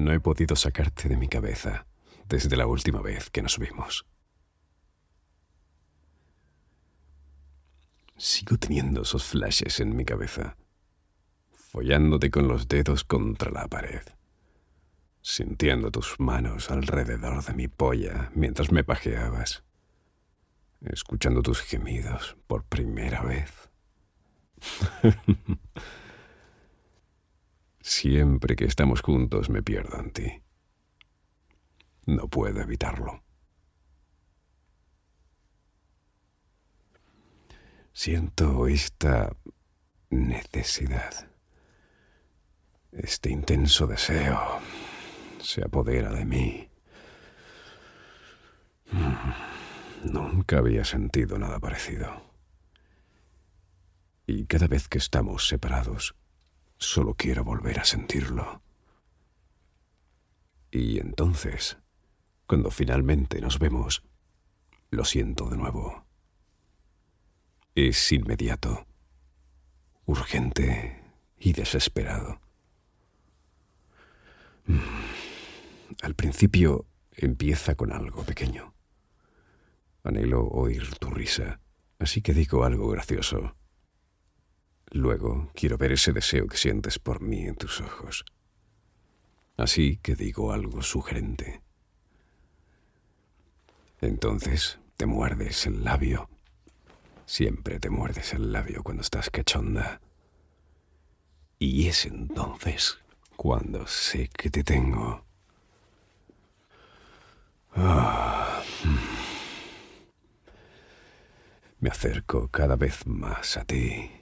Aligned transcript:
No 0.00 0.14
he 0.14 0.18
podido 0.18 0.56
sacarte 0.56 1.10
de 1.10 1.16
mi 1.18 1.28
cabeza 1.28 1.86
desde 2.26 2.56
la 2.56 2.66
última 2.66 3.02
vez 3.02 3.28
que 3.28 3.42
nos 3.42 3.58
vimos. 3.58 4.06
Sigo 8.16 8.56
teniendo 8.56 9.02
esos 9.02 9.24
flashes 9.24 9.78
en 9.78 9.94
mi 9.94 10.06
cabeza, 10.06 10.56
follándote 11.52 12.30
con 12.30 12.48
los 12.48 12.66
dedos 12.66 13.04
contra 13.04 13.50
la 13.50 13.68
pared, 13.68 14.00
sintiendo 15.20 15.90
tus 15.90 16.18
manos 16.18 16.70
alrededor 16.70 17.44
de 17.44 17.52
mi 17.52 17.68
polla 17.68 18.30
mientras 18.34 18.72
me 18.72 18.82
pajeabas, 18.82 19.64
escuchando 20.80 21.42
tus 21.42 21.60
gemidos 21.60 22.38
por 22.46 22.64
primera 22.64 23.20
vez. 23.22 23.68
Siempre 27.90 28.54
que 28.54 28.66
estamos 28.66 29.00
juntos 29.02 29.50
me 29.50 29.64
pierdo 29.64 29.98
en 29.98 30.12
ti. 30.12 30.42
No 32.06 32.28
puedo 32.28 32.60
evitarlo. 32.60 33.24
Siento 37.92 38.68
esta 38.68 39.36
necesidad. 40.08 41.32
Este 42.92 43.28
intenso 43.28 43.88
deseo 43.88 44.60
se 45.42 45.64
apodera 45.64 46.12
de 46.12 46.24
mí. 46.24 46.70
Mm, 48.92 50.12
nunca 50.12 50.58
había 50.58 50.84
sentido 50.84 51.40
nada 51.40 51.58
parecido. 51.58 52.22
Y 54.28 54.46
cada 54.46 54.68
vez 54.68 54.86
que 54.86 54.98
estamos 54.98 55.48
separados, 55.48 56.14
solo 56.80 57.14
quiero 57.14 57.44
volver 57.44 57.78
a 57.78 57.84
sentirlo. 57.84 58.62
Y 60.72 60.98
entonces, 60.98 61.78
cuando 62.46 62.70
finalmente 62.70 63.40
nos 63.40 63.58
vemos, 63.58 64.02
lo 64.90 65.04
siento 65.04 65.48
de 65.48 65.56
nuevo. 65.56 66.04
Es 67.74 68.10
inmediato, 68.10 68.86
urgente 70.06 71.00
y 71.38 71.52
desesperado. 71.52 72.40
Mm, 74.66 74.78
al 76.02 76.14
principio 76.14 76.86
empieza 77.12 77.74
con 77.74 77.92
algo 77.92 78.24
pequeño. 78.24 78.74
Anhelo 80.02 80.44
oír 80.46 80.96
tu 80.96 81.10
risa, 81.10 81.60
así 81.98 82.22
que 82.22 82.32
digo 82.32 82.64
algo 82.64 82.88
gracioso. 82.88 83.54
Luego 84.90 85.50
quiero 85.54 85.78
ver 85.78 85.92
ese 85.92 86.12
deseo 86.12 86.48
que 86.48 86.56
sientes 86.56 86.98
por 86.98 87.20
mí 87.20 87.42
en 87.46 87.54
tus 87.54 87.80
ojos. 87.80 88.24
Así 89.56 89.98
que 89.98 90.16
digo 90.16 90.52
algo 90.52 90.82
sugerente. 90.82 91.62
Entonces 94.00 94.80
te 94.96 95.06
muerdes 95.06 95.66
el 95.66 95.84
labio. 95.84 96.28
Siempre 97.24 97.78
te 97.78 97.88
muerdes 97.88 98.34
el 98.34 98.50
labio 98.50 98.82
cuando 98.82 99.02
estás 99.02 99.30
cachonda. 99.30 100.00
Y 101.60 101.86
es 101.86 102.06
entonces 102.06 102.98
cuando 103.36 103.86
sé 103.86 104.28
que 104.28 104.50
te 104.50 104.64
tengo. 104.64 105.24
Ah. 107.76 108.62
Me 111.78 111.90
acerco 111.90 112.48
cada 112.48 112.74
vez 112.74 113.06
más 113.06 113.56
a 113.56 113.64
ti 113.64 114.19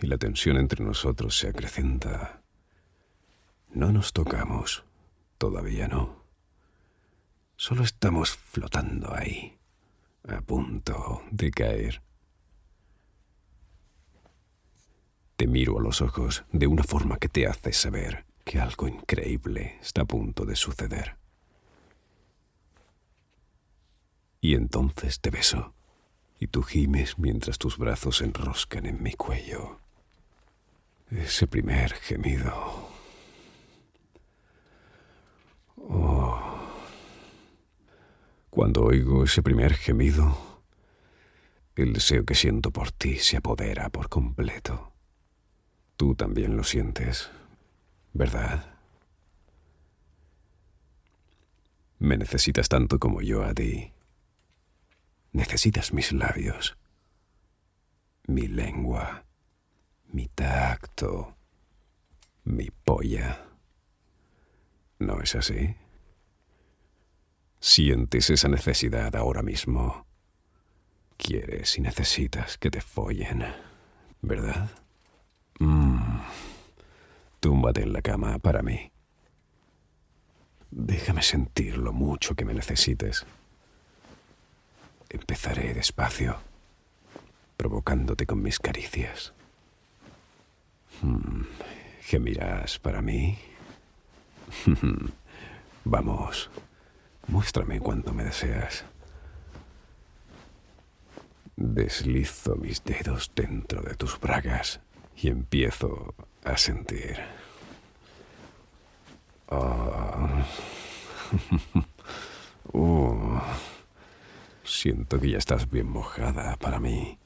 y 0.00 0.06
la 0.06 0.18
tensión 0.18 0.56
entre 0.56 0.84
nosotros 0.84 1.36
se 1.36 1.48
acrecenta. 1.48 2.42
No 3.70 3.92
nos 3.92 4.12
tocamos, 4.12 4.84
todavía 5.38 5.88
no. 5.88 6.24
Solo 7.56 7.82
estamos 7.82 8.30
flotando 8.30 9.14
ahí, 9.14 9.58
a 10.28 10.40
punto 10.40 11.22
de 11.30 11.50
caer. 11.50 12.02
Te 15.36 15.46
miro 15.46 15.78
a 15.78 15.82
los 15.82 16.00
ojos 16.00 16.44
de 16.52 16.66
una 16.66 16.82
forma 16.82 17.18
que 17.18 17.28
te 17.28 17.46
hace 17.46 17.72
saber 17.72 18.24
que 18.44 18.60
algo 18.60 18.88
increíble 18.88 19.78
está 19.80 20.02
a 20.02 20.04
punto 20.04 20.44
de 20.44 20.56
suceder. 20.56 21.16
Y 24.40 24.54
entonces 24.54 25.20
te 25.20 25.30
beso, 25.30 25.74
y 26.38 26.46
tú 26.46 26.62
gimes 26.62 27.18
mientras 27.18 27.58
tus 27.58 27.76
brazos 27.76 28.22
enroscan 28.22 28.86
en 28.86 29.02
mi 29.02 29.12
cuello. 29.12 29.80
Ese 31.10 31.46
primer 31.46 31.94
gemido. 31.94 32.90
Oh. 35.76 36.38
Cuando 38.50 38.84
oigo 38.84 39.24
ese 39.24 39.42
primer 39.42 39.72
gemido, 39.72 40.36
el 41.76 41.94
deseo 41.94 42.26
que 42.26 42.34
siento 42.34 42.72
por 42.72 42.92
ti 42.92 43.16
se 43.16 43.38
apodera 43.38 43.88
por 43.88 44.10
completo. 44.10 44.92
Tú 45.96 46.14
también 46.14 46.58
lo 46.58 46.62
sientes, 46.62 47.30
¿verdad? 48.12 48.74
Me 51.98 52.18
necesitas 52.18 52.68
tanto 52.68 52.98
como 52.98 53.22
yo 53.22 53.44
a 53.44 53.54
ti. 53.54 53.94
Necesitas 55.32 55.94
mis 55.94 56.12
labios, 56.12 56.76
mi 58.26 58.46
lengua 58.46 59.24
mi 60.08 60.28
tacto, 60.28 61.36
mi 62.44 62.70
polla. 62.70 63.46
¿No 64.98 65.20
es 65.20 65.34
así? 65.34 65.76
Sientes 67.60 68.30
esa 68.30 68.48
necesidad 68.48 69.14
ahora 69.16 69.42
mismo. 69.42 70.06
Quieres 71.16 71.76
y 71.78 71.80
necesitas 71.80 72.58
que 72.58 72.70
te 72.70 72.80
follen, 72.80 73.44
¿verdad? 74.22 74.70
Mm. 75.58 76.20
Túmbate 77.40 77.82
en 77.82 77.92
la 77.92 78.02
cama 78.02 78.38
para 78.38 78.62
mí. 78.62 78.92
Déjame 80.70 81.22
sentir 81.22 81.78
lo 81.78 81.92
mucho 81.92 82.34
que 82.34 82.44
me 82.44 82.54
necesites. 82.54 83.26
Empezaré 85.08 85.72
despacio, 85.74 86.38
provocándote 87.56 88.26
con 88.26 88.42
mis 88.42 88.58
caricias. 88.58 89.32
Hmm, 91.02 91.42
¿Qué 92.08 92.18
miras 92.18 92.78
para 92.78 93.00
mí? 93.02 93.38
Vamos, 95.84 96.50
muéstrame 97.28 97.80
cuánto 97.80 98.12
me 98.12 98.24
deseas. 98.24 98.84
Deslizo 101.56 102.56
mis 102.56 102.82
dedos 102.84 103.32
dentro 103.34 103.82
de 103.82 103.94
tus 103.94 104.18
bragas 104.18 104.80
y 105.16 105.28
empiezo 105.28 106.14
a 106.44 106.56
sentir. 106.56 107.18
Ah. 109.50 110.44
Uh. 112.70 113.40
siento 114.62 115.18
que 115.18 115.30
ya 115.30 115.38
estás 115.38 115.70
bien 115.70 115.88
mojada 115.88 116.56
para 116.56 116.78
mí. 116.78 117.18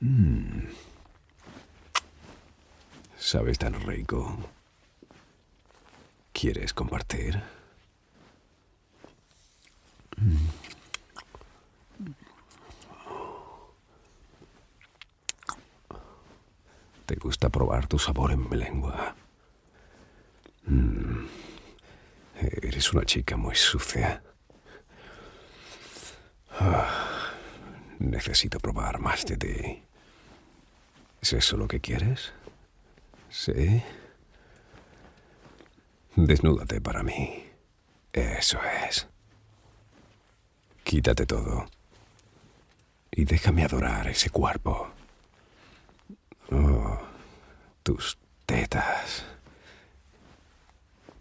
Mm. 0.00 0.66
Sabes 3.18 3.58
tan 3.58 3.74
rico. 3.86 4.36
¿Quieres 6.32 6.74
compartir? 6.74 7.40
Mm. 10.16 10.48
¿Te 17.06 17.14
gusta 17.16 17.48
probar 17.48 17.86
tu 17.86 17.98
sabor 17.98 18.32
en 18.32 18.48
mi 18.48 18.56
lengua? 18.56 19.14
Mm. 20.66 21.26
Eres 22.40 22.92
una 22.92 23.04
chica 23.04 23.36
muy 23.36 23.54
sucia. 23.54 24.22
Ah, 26.58 27.01
necesito 27.98 28.58
probar 28.58 28.98
más 28.98 29.24
de 29.26 29.36
ti. 29.36 29.82
¿Es 31.20 31.32
eso 31.32 31.56
lo 31.56 31.68
que 31.68 31.80
quieres? 31.80 32.32
Sí. 33.30 33.82
Desnúdate 36.16 36.80
para 36.80 37.02
mí. 37.02 37.44
Eso 38.12 38.58
es. 38.86 39.08
Quítate 40.84 41.24
todo. 41.26 41.66
Y 43.10 43.24
déjame 43.24 43.64
adorar 43.64 44.08
ese 44.08 44.30
cuerpo. 44.30 44.90
Oh, 46.50 46.98
tus 47.82 48.18
tetas. 48.44 49.24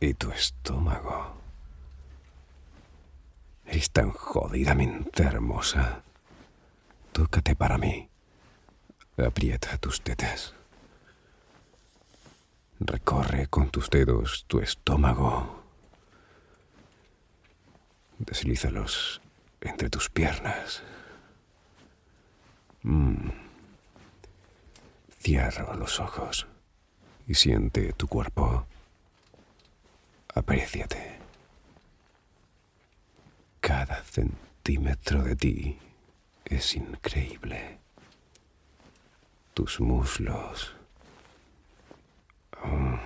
Y 0.00 0.14
tu 0.14 0.30
estómago. 0.32 1.36
Eres 3.66 3.90
tan 3.90 4.10
jodidamente 4.10 5.22
hermosa. 5.22 6.02
Tócate 7.20 7.54
para 7.54 7.76
mí. 7.76 8.08
Aprieta 9.18 9.76
tus 9.76 10.00
tetas. 10.00 10.54
Recorre 12.78 13.46
con 13.46 13.68
tus 13.68 13.90
dedos 13.90 14.46
tu 14.46 14.58
estómago. 14.60 15.62
Deslízalos 18.18 19.20
entre 19.60 19.90
tus 19.90 20.08
piernas. 20.08 20.82
Mm. 22.84 23.28
Cierra 25.18 25.74
los 25.74 26.00
ojos 26.00 26.46
y 27.26 27.34
siente 27.34 27.92
tu 27.92 28.08
cuerpo. 28.08 28.66
Apréciate. 30.34 31.18
Cada 33.60 34.02
centímetro 34.04 35.22
de 35.22 35.36
ti 35.36 35.89
es 36.44 36.76
increíble. 36.76 37.78
Tus 39.54 39.80
muslos. 39.80 40.74
Oh, 42.62 42.98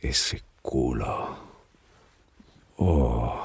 ese 0.00 0.42
culo. 0.62 1.36
Oh. 2.76 3.44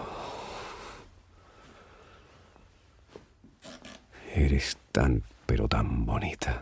Eres 4.33 4.77
tan, 4.91 5.23
pero 5.45 5.67
tan 5.67 6.05
bonita. 6.05 6.61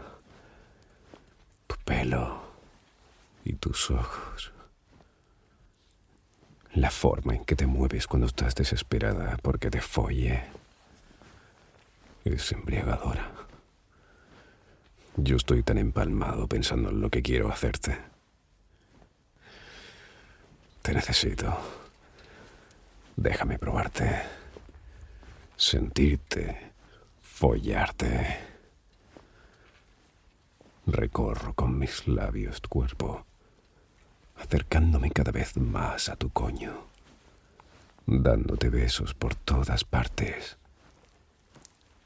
Tu 1.68 1.75
pelo 1.86 2.42
y 3.44 3.54
tus 3.54 3.92
ojos. 3.92 4.52
La 6.74 6.90
forma 6.90 7.36
en 7.36 7.44
que 7.44 7.56
te 7.56 7.66
mueves 7.66 8.08
cuando 8.08 8.28
estás 8.28 8.56
desesperada 8.56 9.38
porque 9.42 9.69
te 9.69 9.81
folle 9.81 10.61
es 12.23 12.51
embriagadora. 12.51 13.31
Yo 15.18 15.35
estoy 15.35 15.63
tan 15.63 15.77
empalmado 15.77 16.47
pensando 16.47 16.89
en 16.89 17.01
lo 17.01 17.09
que 17.09 17.21
quiero 17.21 17.51
hacerte. 17.51 17.97
Te 20.81 20.94
necesito. 20.94 21.57
Déjame 23.15 23.59
probarte. 23.59 24.21
Sentirte. 25.56 26.71
Follarte. 27.21 28.51
Recorro 30.88 31.53
con 31.53 31.77
mis 31.77 32.07
labios 32.07 32.59
tu 32.62 32.67
cuerpo, 32.69 33.25
acercándome 34.35 35.12
cada 35.12 35.31
vez 35.31 35.56
más 35.56 36.09
a 36.09 36.15
tu 36.15 36.31
coño, 36.31 36.88
dándote 38.07 38.69
besos 38.69 39.13
por 39.13 39.35
todas 39.35 39.83
partes, 39.83 40.57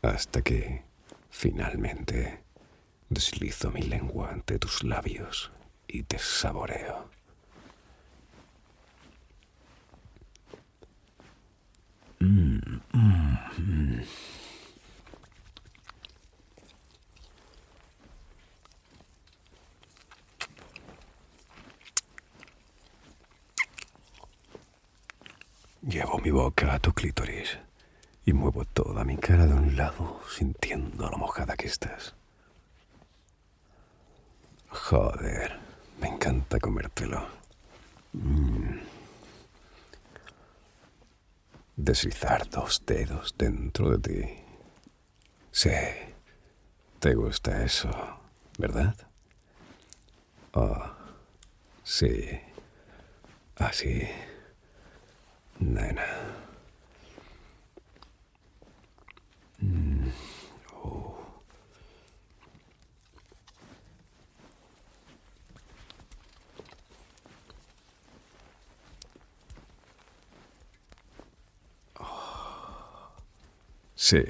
hasta 0.09 0.41
que, 0.41 0.83
finalmente, 1.29 2.45
Deslizo 3.09 3.71
mi 3.71 3.81
lengua 3.81 4.31
ante 4.31 4.57
tus 4.57 4.83
labios 4.83 5.51
y 5.87 6.03
te 6.03 6.17
saboreo. 6.17 7.09
Mm, 12.19 12.59
mm, 12.93 13.37
mm. 13.57 14.03
Llevo 25.87 26.17
mi 26.19 26.31
boca 26.31 26.73
a 26.73 26.79
tu 26.79 26.91
clítoris 26.91 27.59
y 28.25 28.33
muevo 28.33 28.65
toda 28.65 29.03
mi 29.03 29.17
cara 29.17 29.45
de 29.45 29.53
un 29.53 29.75
lado 29.75 30.19
sintiendo 30.27 31.09
lo 31.09 31.17
mojada 31.17 31.55
que 31.55 31.67
estás. 31.67 32.15
Joder, 34.69 35.59
me 36.01 36.07
encanta 36.07 36.59
comértelo. 36.59 37.27
Mm. 38.13 38.79
Deslizar 41.75 42.49
dos 42.49 42.81
dedos 42.85 43.35
dentro 43.37 43.97
de 43.97 43.99
ti. 43.99 44.43
Sí, 45.51 45.69
te 46.99 47.13
gusta 47.13 47.63
eso, 47.63 47.89
¿verdad? 48.57 48.95
Oh, 50.53 50.83
sí, 51.83 52.39
así, 53.57 54.01
nena. 55.59 56.44
Mm. 59.65 59.95
Sí, 74.07 74.23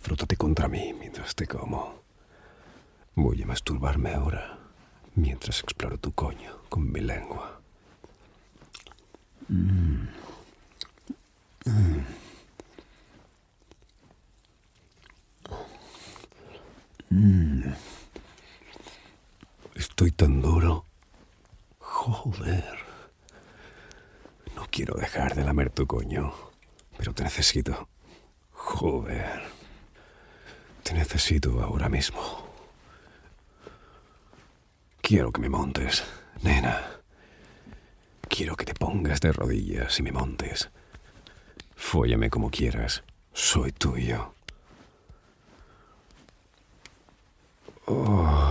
frótate 0.00 0.36
contra 0.36 0.68
mí 0.68 0.92
mientras 0.92 1.34
te 1.34 1.46
como. 1.46 2.02
Voy 3.14 3.42
a 3.42 3.46
masturbarme 3.46 4.12
ahora, 4.12 4.58
mientras 5.14 5.60
exploro 5.60 5.96
tu 5.96 6.12
coño 6.12 6.58
con 6.68 6.92
mi 6.92 7.00
lengua. 7.00 7.58
Mm. 9.48 10.27
Tan 20.16 20.42
duro. 20.42 20.84
Joder. 21.78 22.78
No 24.56 24.66
quiero 24.70 24.94
dejar 24.94 25.34
de 25.34 25.44
lamer 25.44 25.70
tu 25.70 25.86
coño, 25.86 26.32
pero 26.96 27.12
te 27.12 27.22
necesito. 27.22 27.88
Joder. 28.50 29.42
Te 30.82 30.94
necesito 30.94 31.60
ahora 31.62 31.88
mismo. 31.88 32.20
Quiero 35.00 35.30
que 35.30 35.40
me 35.40 35.48
montes, 35.48 36.02
nena. 36.42 37.00
Quiero 38.28 38.56
que 38.56 38.64
te 38.64 38.74
pongas 38.74 39.20
de 39.20 39.32
rodillas 39.32 39.98
y 40.00 40.02
me 40.02 40.12
montes. 40.12 40.70
Fóllame 41.76 42.28
como 42.28 42.50
quieras. 42.50 43.04
Soy 43.32 43.70
tuyo. 43.72 44.34
Oh, 47.86 48.47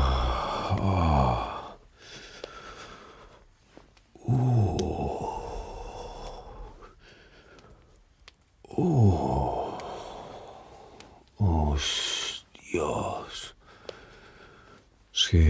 Sí. 15.30 15.44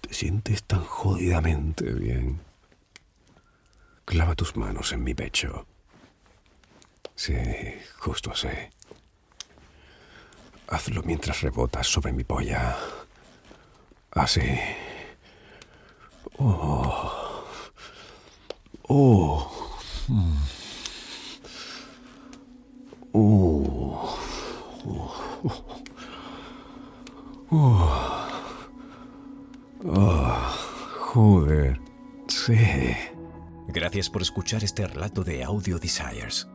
Te 0.00 0.12
sientes 0.12 0.64
tan 0.64 0.84
jodidamente 0.84 1.92
bien. 1.92 2.40
Clava 4.04 4.34
tus 4.34 4.56
manos 4.56 4.92
en 4.92 5.04
mi 5.04 5.14
pecho. 5.14 5.64
Sí, 7.14 7.36
justo 8.00 8.32
así. 8.32 8.48
Hazlo 10.66 11.04
mientras 11.04 11.40
rebotas 11.42 11.86
sobre 11.86 12.12
mi 12.12 12.24
polla. 12.24 12.76
Así. 14.10 14.58
Oh. 16.36 17.17
Por 34.06 34.22
escuchar 34.22 34.62
este 34.62 34.86
relato 34.86 35.24
de 35.24 35.42
Audio 35.42 35.80
Desires. 35.80 36.46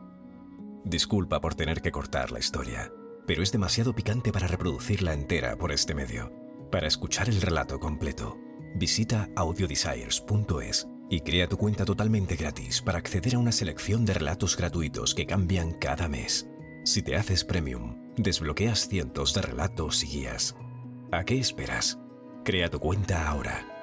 Disculpa 0.82 1.42
por 1.42 1.54
tener 1.54 1.82
que 1.82 1.92
cortar 1.92 2.32
la 2.32 2.38
historia, 2.38 2.90
pero 3.26 3.42
es 3.42 3.52
demasiado 3.52 3.94
picante 3.94 4.32
para 4.32 4.48
reproducirla 4.48 5.12
entera 5.12 5.54
por 5.58 5.70
este 5.70 5.94
medio. 5.94 6.32
Para 6.72 6.86
escuchar 6.86 7.28
el 7.28 7.42
relato 7.42 7.78
completo, 7.78 8.38
visita 8.76 9.28
audiodesires.es 9.36 10.88
y 11.10 11.20
crea 11.20 11.46
tu 11.46 11.58
cuenta 11.58 11.84
totalmente 11.84 12.36
gratis 12.36 12.80
para 12.80 12.96
acceder 12.96 13.34
a 13.34 13.38
una 13.40 13.52
selección 13.52 14.06
de 14.06 14.14
relatos 14.14 14.56
gratuitos 14.56 15.14
que 15.14 15.26
cambian 15.26 15.72
cada 15.74 16.08
mes. 16.08 16.48
Si 16.84 17.02
te 17.02 17.14
haces 17.14 17.44
premium, 17.44 18.14
desbloqueas 18.16 18.88
cientos 18.88 19.34
de 19.34 19.42
relatos 19.42 20.02
y 20.02 20.06
guías. 20.06 20.56
¿A 21.12 21.24
qué 21.24 21.38
esperas? 21.38 21.98
Crea 22.42 22.70
tu 22.70 22.80
cuenta 22.80 23.28
ahora 23.28 23.73